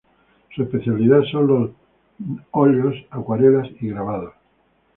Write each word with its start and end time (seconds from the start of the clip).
Su 0.55 0.63
especialidad 0.63 1.21
son 1.31 1.45
los 1.45 1.69
óleos, 2.49 2.95
acuarelas 3.11 3.67
y 3.81 3.89
grabados. 3.89 4.33